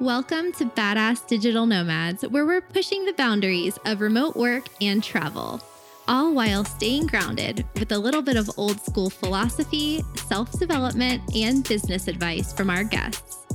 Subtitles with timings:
[0.00, 5.58] Welcome to Badass Digital Nomads, where we're pushing the boundaries of remote work and travel,
[6.06, 11.66] all while staying grounded with a little bit of old school philosophy, self development, and
[11.66, 13.46] business advice from our guests.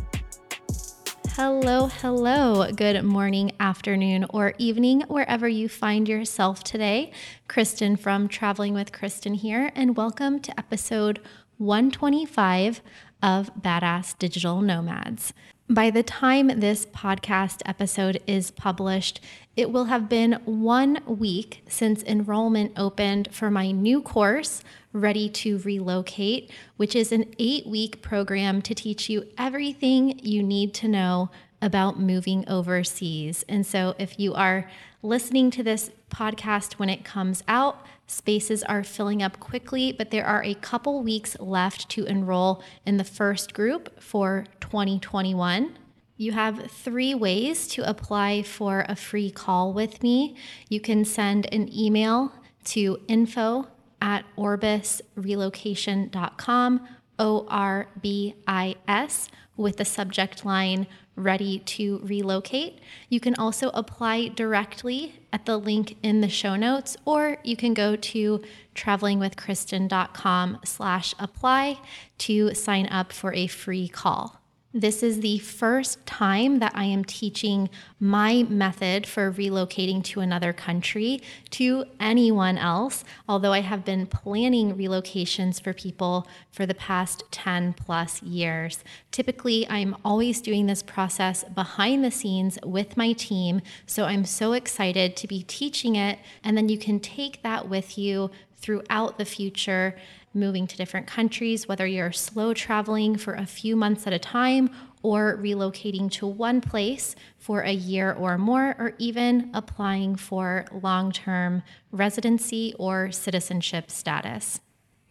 [1.33, 2.71] Hello, hello.
[2.71, 7.11] Good morning, afternoon, or evening, wherever you find yourself today.
[7.47, 11.19] Kristen from Traveling with Kristen here, and welcome to episode
[11.59, 12.81] 125
[13.21, 15.33] of Badass Digital Nomads.
[15.71, 19.21] By the time this podcast episode is published,
[19.55, 25.59] it will have been one week since enrollment opened for my new course, Ready to
[25.59, 31.29] Relocate, which is an eight week program to teach you everything you need to know
[31.61, 33.45] about moving overseas.
[33.47, 34.69] And so, if you are
[35.01, 40.25] listening to this podcast when it comes out, spaces are filling up quickly, but there
[40.25, 45.77] are a couple weeks left to enroll in the first group for 2021.
[46.17, 50.35] You have three ways to apply for a free call with me.
[50.69, 52.31] You can send an email
[52.65, 53.67] to info
[54.01, 62.79] at orbisrelocation.com, O R B I S, with the subject line ready to relocate.
[63.09, 67.73] You can also apply directly at the link in the show notes, or you can
[67.73, 68.41] go to
[68.75, 71.79] travelingwithkristen.com slash apply
[72.19, 74.40] to sign up for a free call.
[74.73, 77.69] This is the first time that I am teaching
[77.99, 84.77] my method for relocating to another country to anyone else, although I have been planning
[84.77, 88.81] relocations for people for the past 10 plus years.
[89.11, 94.53] Typically, I'm always doing this process behind the scenes with my team, so I'm so
[94.53, 99.25] excited to be teaching it, and then you can take that with you throughout the
[99.25, 99.97] future
[100.33, 104.69] moving to different countries, whether you're slow traveling for a few months at a time
[105.03, 111.11] or relocating to one place for a year or more, or even applying for long
[111.11, 114.59] term residency or citizenship status.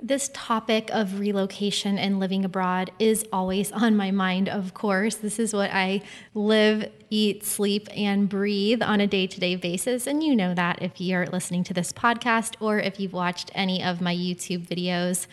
[0.02, 5.16] This topic of relocation and living abroad is always on my mind, of course.
[5.16, 6.02] This is what I
[6.34, 10.06] live, eat, sleep, and breathe on a day to day basis.
[10.06, 13.82] And you know that if you're listening to this podcast or if you've watched any
[13.82, 15.26] of my YouTube videos.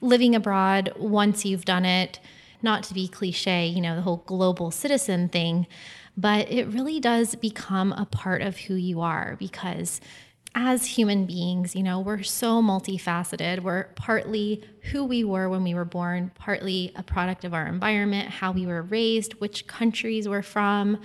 [0.00, 2.18] Living abroad, once you've done it,
[2.60, 5.66] not to be cliche, you know, the whole global citizen thing,
[6.16, 10.00] but it really does become a part of who you are because
[10.54, 13.60] as human beings, you know, we're so multifaceted.
[13.60, 18.28] We're partly who we were when we were born, partly a product of our environment,
[18.28, 21.00] how we were raised, which countries we're from,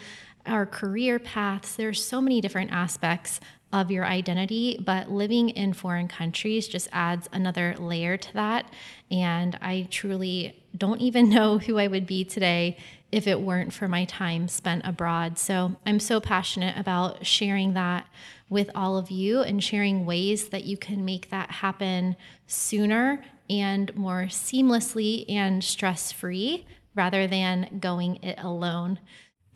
[0.46, 1.76] our career paths.
[1.76, 3.40] There's so many different aspects
[3.74, 8.72] of your identity, but living in foreign countries just adds another layer to that.
[9.12, 12.78] And I truly don't even know who I would be today
[13.12, 15.38] if it weren't for my time spent abroad.
[15.38, 18.08] So I'm so passionate about sharing that
[18.50, 22.16] with all of you and sharing ways that you can make that happen
[22.48, 29.00] sooner and more seamlessly and stress free rather than going it alone.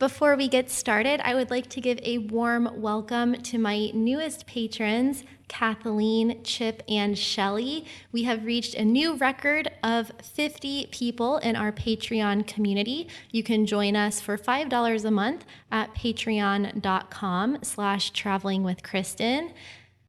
[0.02, 4.48] Before we get started, I would like to give a warm welcome to my newest
[4.48, 7.84] patrons, Kathleen, Chip, and Shelly.
[8.10, 13.06] We have reached a new record of 50 people in our Patreon community.
[13.30, 19.52] You can join us for $5 a month at patreon.com slash traveling with Kristen.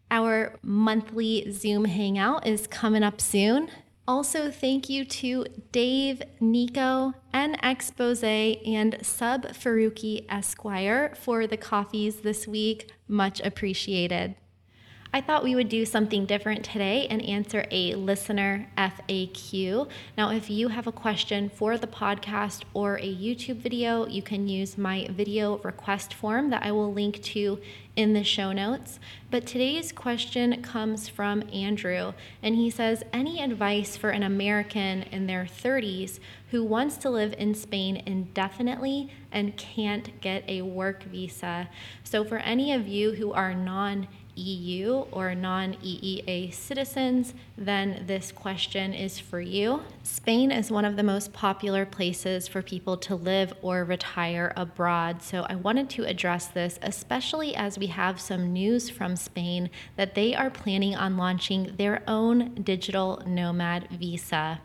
[0.09, 3.69] Our monthly Zoom hangout is coming up soon.
[4.05, 12.17] Also, thank you to Dave, Nico, N Expose, and Sub Faruqi Esquire for the coffees
[12.17, 12.91] this week.
[13.07, 14.35] Much appreciated.
[15.15, 19.87] I thought we would do something different today and answer a listener FAQ.
[20.17, 24.47] Now, if you have a question for the podcast or a YouTube video, you can
[24.47, 27.59] use my video request form that I will link to
[27.95, 28.99] in the show notes.
[29.29, 35.27] But today's question comes from Andrew, and he says Any advice for an American in
[35.27, 36.19] their 30s
[36.49, 41.69] who wants to live in Spain indefinitely and can't get a work visa?
[42.03, 48.31] So, for any of you who are non EU or non EEA citizens, then this
[48.31, 49.81] question is for you.
[50.03, 55.21] Spain is one of the most popular places for people to live or retire abroad,
[55.21, 60.15] so I wanted to address this, especially as we have some news from Spain that
[60.15, 64.61] they are planning on launching their own digital nomad visa.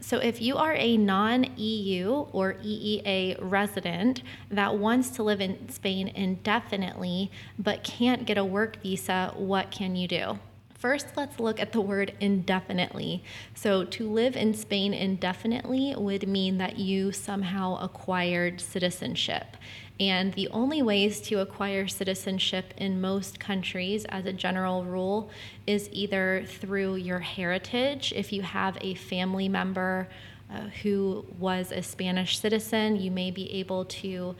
[0.00, 5.68] So, if you are a non EU or EEA resident that wants to live in
[5.68, 10.38] Spain indefinitely but can't get a work visa, what can you do?
[10.80, 13.22] First, let's look at the word indefinitely.
[13.54, 19.58] So, to live in Spain indefinitely would mean that you somehow acquired citizenship.
[20.00, 25.30] And the only ways to acquire citizenship in most countries, as a general rule,
[25.66, 28.12] is either through your heritage.
[28.16, 30.08] If you have a family member
[30.50, 34.34] uh, who was a Spanish citizen, you may be able to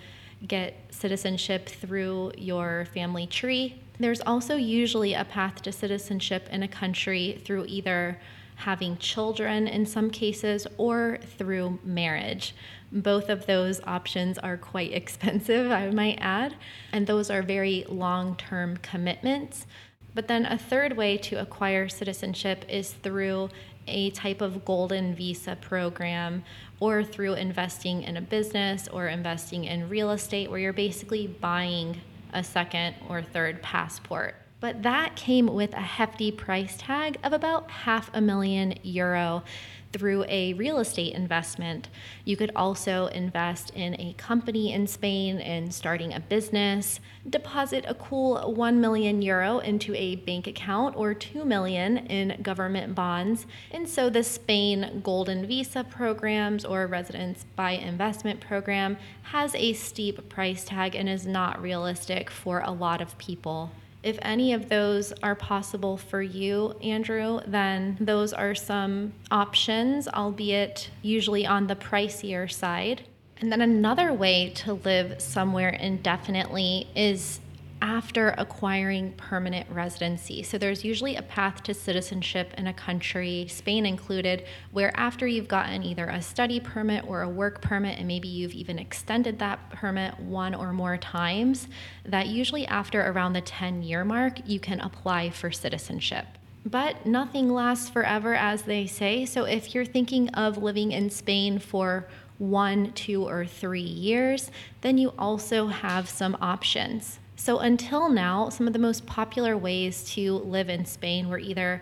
[0.48, 3.82] get citizenship through your family tree.
[3.98, 8.18] There's also usually a path to citizenship in a country through either
[8.56, 12.54] having children in some cases or through marriage.
[12.92, 16.56] Both of those options are quite expensive, I might add,
[16.92, 19.66] and those are very long term commitments.
[20.14, 23.50] But then a third way to acquire citizenship is through
[23.86, 26.44] a type of golden visa program
[26.80, 32.00] or through investing in a business or investing in real estate where you're basically buying
[32.32, 34.34] a second or third passport.
[34.60, 39.42] But that came with a hefty price tag of about half a million euro
[39.92, 41.88] through a real estate investment.
[42.24, 47.94] You could also invest in a company in Spain and starting a business, deposit a
[47.94, 53.46] cool 1 million euro into a bank account or 2 million in government bonds.
[53.70, 60.28] And so the Spain Golden Visa programs or residence by investment program has a steep
[60.28, 63.70] price tag and is not realistic for a lot of people.
[64.02, 70.90] If any of those are possible for you, Andrew, then those are some options, albeit
[71.02, 73.02] usually on the pricier side.
[73.40, 77.40] And then another way to live somewhere indefinitely is
[77.82, 80.42] after acquiring permanent residency.
[80.42, 85.48] So there's usually a path to citizenship in a country, Spain included, where after you've
[85.48, 89.70] gotten either a study permit or a work permit, and maybe you've even extended that
[89.70, 91.68] permit one or more times,
[92.04, 96.26] that usually after around the 10 year mark, you can apply for citizenship.
[96.66, 99.24] But nothing lasts forever, as they say.
[99.24, 102.06] So if you're thinking of living in Spain for
[102.36, 104.50] one, two, or three years,
[104.80, 107.18] then you also have some options.
[107.40, 111.80] So, until now, some of the most popular ways to live in Spain were either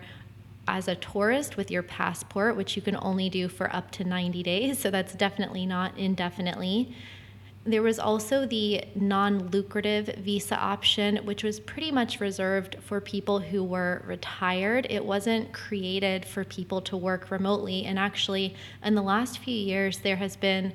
[0.69, 4.41] as a tourist with your passport, which you can only do for up to 90
[4.41, 6.95] days, so that's definitely not indefinitely.
[7.65, 13.39] There was also the non lucrative visa option, which was pretty much reserved for people
[13.39, 14.87] who were retired.
[14.89, 17.83] It wasn't created for people to work remotely.
[17.83, 20.71] And actually, in the last few years, there has been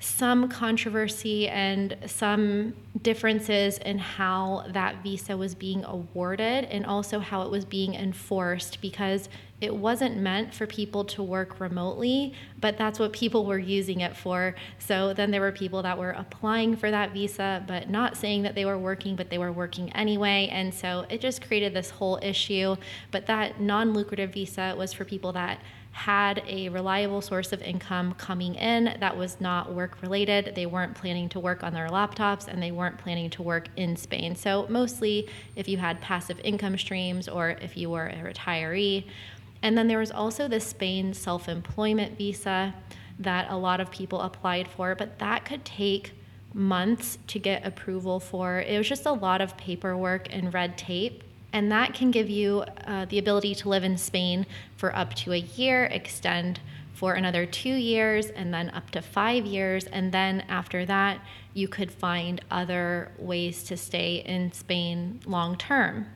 [0.00, 7.42] some controversy and some differences in how that visa was being awarded and also how
[7.42, 9.28] it was being enforced because
[9.60, 12.32] it wasn't meant for people to work remotely,
[12.62, 14.54] but that's what people were using it for.
[14.78, 18.54] So then there were people that were applying for that visa, but not saying that
[18.54, 20.48] they were working, but they were working anyway.
[20.50, 22.76] And so it just created this whole issue.
[23.10, 25.60] But that non lucrative visa was for people that
[25.92, 30.52] had a reliable source of income coming in that was not work related.
[30.54, 33.96] They weren't planning to work on their laptops and they weren't planning to work in
[33.96, 34.36] Spain.
[34.36, 39.04] So, mostly if you had passive income streams or if you were a retiree.
[39.62, 42.74] And then there was also the Spain self employment visa
[43.18, 46.12] that a lot of people applied for, but that could take
[46.54, 48.60] months to get approval for.
[48.60, 51.22] It was just a lot of paperwork and red tape.
[51.52, 55.32] And that can give you uh, the ability to live in Spain for up to
[55.32, 56.60] a year, extend
[56.94, 59.86] for another two years, and then up to five years.
[59.86, 61.20] And then after that,
[61.54, 66.06] you could find other ways to stay in Spain long term.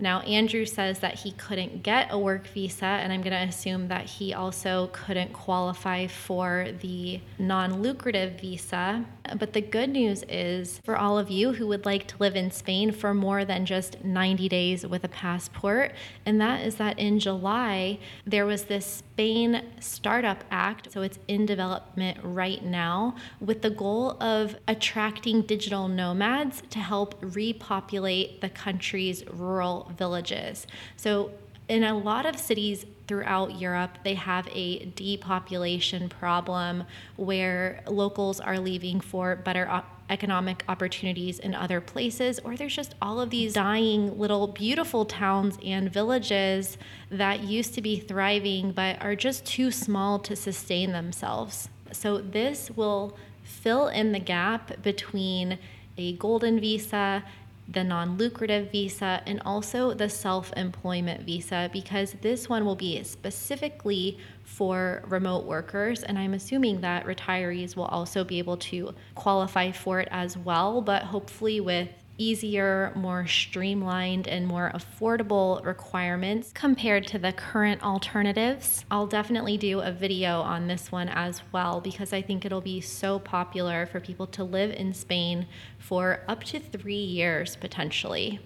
[0.00, 3.88] Now, Andrew says that he couldn't get a work visa, and I'm going to assume
[3.88, 9.04] that he also couldn't qualify for the non lucrative visa.
[9.38, 12.50] But the good news is for all of you who would like to live in
[12.50, 15.92] Spain for more than just 90 days with a passport,
[16.24, 20.92] and that is that in July, there was this Spain Startup Act.
[20.92, 27.16] So it's in development right now with the goal of attracting digital nomads to help
[27.20, 30.66] repopulate the country's rural villages.
[30.96, 31.30] So,
[31.68, 36.84] in a lot of cities throughout Europe, they have a depopulation problem
[37.16, 42.94] where locals are leaving for better op- economic opportunities in other places, or there's just
[43.02, 46.78] all of these dying little beautiful towns and villages
[47.10, 51.68] that used to be thriving but are just too small to sustain themselves.
[51.92, 55.58] So, this will fill in the gap between
[55.96, 57.24] a golden visa
[57.68, 63.02] the non lucrative visa, and also the self employment visa, because this one will be
[63.02, 66.02] specifically for remote workers.
[66.02, 70.80] And I'm assuming that retirees will also be able to qualify for it as well,
[70.80, 78.84] but hopefully with easier, more streamlined, and more affordable requirements compared to the current alternatives.
[78.90, 82.80] I'll definitely do a video on this one as well because I think it'll be
[82.80, 85.46] so popular for people to live in Spain
[85.78, 88.40] for up to three years potentially.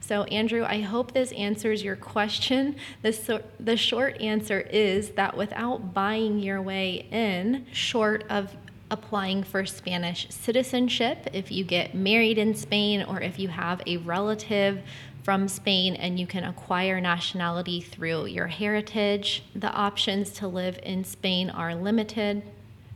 [0.00, 2.76] So, Andrew, I hope this answers your question.
[3.02, 8.56] The, so, the short answer is that without buying your way in, short of
[8.90, 13.98] applying for Spanish citizenship, if you get married in Spain or if you have a
[13.98, 14.82] relative
[15.22, 21.04] from Spain and you can acquire nationality through your heritage, the options to live in
[21.04, 22.42] Spain are limited.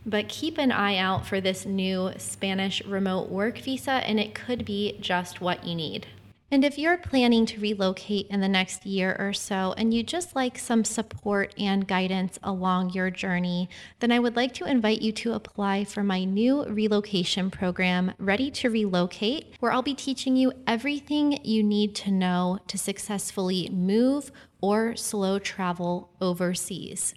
[0.05, 4.65] But keep an eye out for this new Spanish remote work visa, and it could
[4.65, 6.07] be just what you need.
[6.53, 10.35] And if you're planning to relocate in the next year or so and you just
[10.35, 13.69] like some support and guidance along your journey,
[14.01, 18.51] then I would like to invite you to apply for my new relocation program, Ready
[18.51, 24.31] to Relocate, where I'll be teaching you everything you need to know to successfully move
[24.61, 27.15] or slow travel overseas.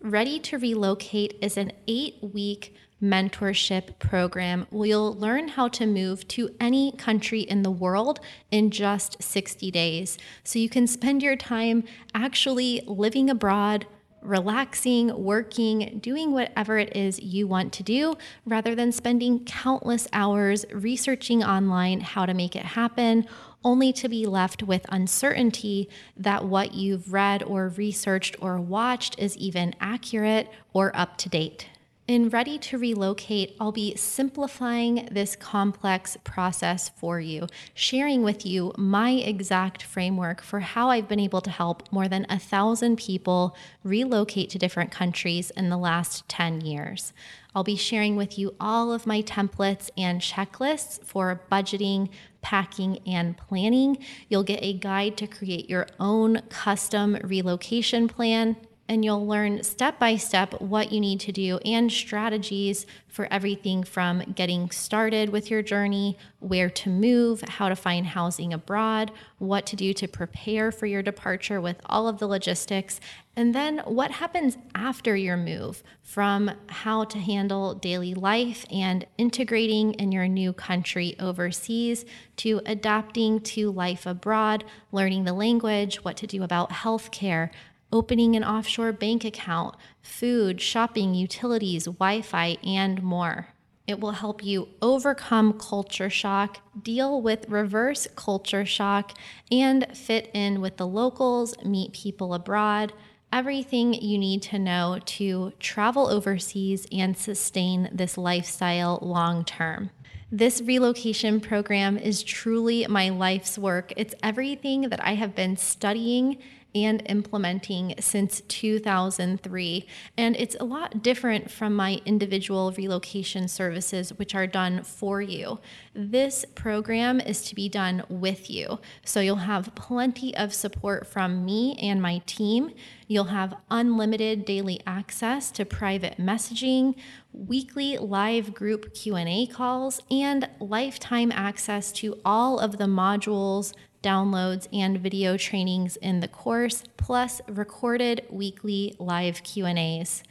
[0.00, 6.26] Ready to Relocate is an eight week mentorship program where you'll learn how to move
[6.28, 10.18] to any country in the world in just 60 days.
[10.44, 13.86] So you can spend your time actually living abroad,
[14.20, 20.66] relaxing, working, doing whatever it is you want to do, rather than spending countless hours
[20.72, 23.26] researching online how to make it happen,
[23.64, 29.36] only to be left with uncertainty that what you've read or researched or watched is
[29.36, 31.68] even accurate or up to date.
[32.08, 38.72] In Ready to Relocate, I'll be simplifying this complex process for you, sharing with you
[38.78, 43.54] my exact framework for how I've been able to help more than a thousand people
[43.84, 47.12] relocate to different countries in the last 10 years.
[47.54, 52.08] I'll be sharing with you all of my templates and checklists for budgeting,
[52.40, 53.98] packing, and planning.
[54.30, 58.56] You'll get a guide to create your own custom relocation plan
[58.88, 63.82] and you'll learn step by step what you need to do and strategies for everything
[63.82, 69.66] from getting started with your journey, where to move, how to find housing abroad, what
[69.66, 73.00] to do to prepare for your departure with all of the logistics,
[73.36, 79.94] and then what happens after your move from how to handle daily life and integrating
[79.94, 82.04] in your new country overseas
[82.36, 87.50] to adapting to life abroad, learning the language, what to do about healthcare
[87.92, 93.48] opening an offshore bank account, food, shopping, utilities, Wi Fi, and more.
[93.86, 99.16] It will help you overcome culture shock, deal with reverse culture shock,
[99.50, 102.92] and fit in with the locals, meet people abroad,
[103.32, 109.90] everything you need to know to travel overseas and sustain this lifestyle long term.
[110.30, 113.94] This relocation program is truly my life's work.
[113.96, 116.36] It's everything that I have been studying
[116.84, 119.86] and implementing since 2003.
[120.16, 125.60] And it's a lot different from my individual relocation services, which are done for you.
[125.94, 128.78] This program is to be done with you.
[129.04, 132.72] So you'll have plenty of support from me and my team.
[133.06, 136.94] You'll have unlimited daily access to private messaging,
[137.32, 144.98] weekly live group Q&A calls, and lifetime access to all of the modules, downloads and
[144.98, 150.22] video trainings in the course, plus recorded weekly live Q&As.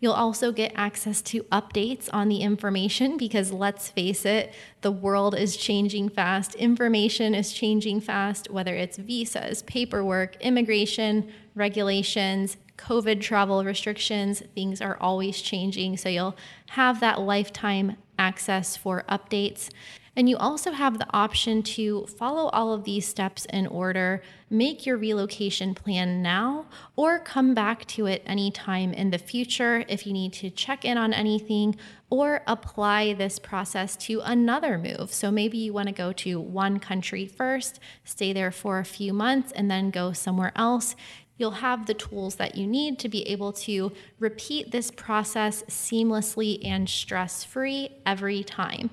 [0.00, 5.36] You'll also get access to updates on the information because let's face it, the world
[5.36, 6.56] is changing fast.
[6.56, 14.96] Information is changing fast, whether it's visas, paperwork, immigration, regulations, COVID travel restrictions, things are
[15.00, 15.96] always changing.
[15.96, 16.36] So you'll
[16.70, 19.70] have that lifetime access for updates.
[20.14, 24.84] And you also have the option to follow all of these steps in order, make
[24.84, 26.66] your relocation plan now,
[26.96, 30.98] or come back to it anytime in the future if you need to check in
[30.98, 31.76] on anything
[32.10, 35.14] or apply this process to another move.
[35.14, 39.14] So maybe you want to go to one country first, stay there for a few
[39.14, 40.94] months, and then go somewhere else
[41.38, 43.90] you'll have the tools that you need to be able to
[44.20, 48.90] repeat this process seamlessly and stress free every time.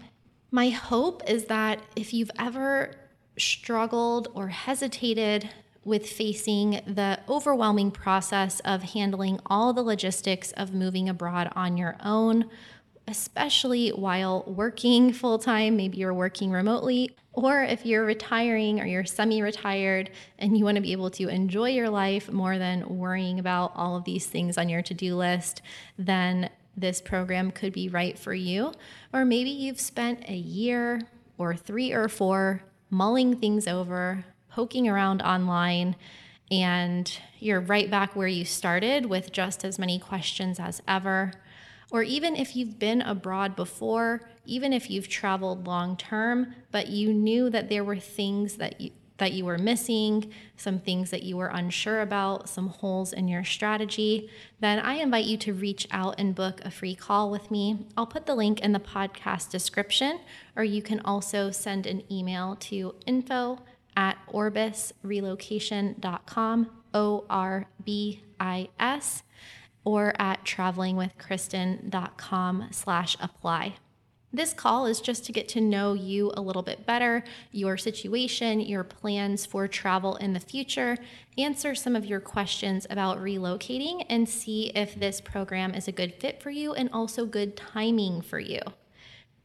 [0.52, 2.96] My hope is that if you've ever
[3.38, 5.50] struggled or hesitated
[5.86, 11.96] with facing the overwhelming process of handling all the logistics of moving abroad on your
[12.04, 12.50] own,
[13.08, 19.06] especially while working full time, maybe you're working remotely, or if you're retiring or you're
[19.06, 23.40] semi retired and you want to be able to enjoy your life more than worrying
[23.40, 25.62] about all of these things on your to do list,
[25.98, 28.74] then this program could be right for you.
[29.14, 31.02] Or maybe you've spent a year
[31.38, 35.96] or three or four mulling things over, poking around online,
[36.52, 41.32] and you're right back where you started with just as many questions as ever.
[41.92, 47.14] Or even if you've been abroad before, even if you've traveled long term, but you
[47.14, 51.38] knew that there were things that you, that you were missing, some things that you
[51.38, 56.16] were unsure about, some holes in your strategy, then I invite you to reach out
[56.18, 57.86] and book a free call with me.
[57.96, 60.20] I'll put the link in the podcast description,
[60.56, 63.60] or you can also send an email to info
[63.96, 69.24] at orbisrelocation.com, O R B I S,
[69.84, 73.76] or at travelingwithkristen.com slash apply.
[74.32, 78.60] This call is just to get to know you a little bit better, your situation,
[78.60, 80.98] your plans for travel in the future,
[81.38, 86.14] answer some of your questions about relocating, and see if this program is a good
[86.14, 88.62] fit for you and also good timing for you.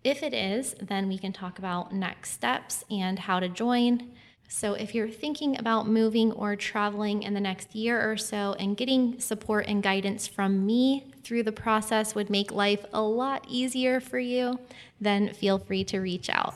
[0.02, 4.12] If it is, then we can talk about next steps and how to join.
[4.48, 8.76] So, if you're thinking about moving or traveling in the next year or so and
[8.76, 14.00] getting support and guidance from me through the process would make life a lot easier
[14.00, 14.58] for you,
[15.00, 16.54] then feel free to reach out.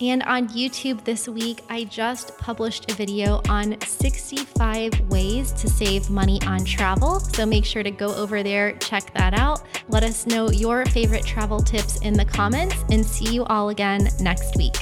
[0.00, 6.10] And on YouTube this week, I just published a video on 65 ways to save
[6.10, 7.20] money on travel.
[7.20, 9.62] So make sure to go over there, check that out.
[9.88, 14.08] Let us know your favorite travel tips in the comments, and see you all again
[14.18, 14.74] next week.